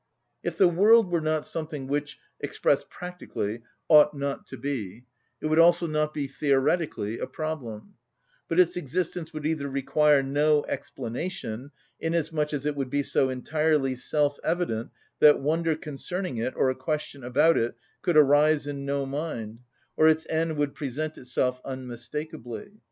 If 0.41 0.57
the 0.57 0.67
world 0.67 1.11
were 1.11 1.21
not 1.21 1.45
something 1.45 1.85
which, 1.85 2.17
expressed 2.39 2.89
practically, 2.89 3.61
ought 3.87 4.15
not 4.17 4.47
to 4.47 4.57
be, 4.57 5.05
it 5.39 5.45
would 5.45 5.59
also 5.59 5.85
not 5.85 6.11
be 6.11 6.25
theoretically 6.25 7.19
a 7.19 7.27
problem; 7.27 7.93
but 8.47 8.59
its 8.59 8.75
existence 8.75 9.31
would 9.31 9.45
either 9.45 9.69
require 9.69 10.23
no 10.23 10.65
explanation, 10.65 11.69
inasmuch 11.99 12.51
as 12.51 12.65
it 12.65 12.75
would 12.75 12.89
be 12.89 13.03
so 13.03 13.29
entirely 13.29 13.93
self‐evident 13.93 14.89
that 15.19 15.39
wonder 15.39 15.75
concerning 15.75 16.37
it 16.37 16.55
or 16.55 16.71
a 16.71 16.75
question 16.75 17.23
about 17.23 17.55
it 17.55 17.75
could 18.01 18.17
arise 18.17 18.65
in 18.65 18.85
no 18.85 19.05
mind, 19.05 19.59
or 19.95 20.07
its 20.07 20.25
end 20.31 20.57
would 20.57 20.73
present 20.73 21.15
itself 21.19 21.61
unmistakably. 21.63 22.71